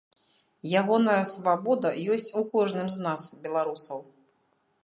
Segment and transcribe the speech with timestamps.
[0.79, 3.99] Ягоная свабода ёсць у кожным з нас, беларусаў.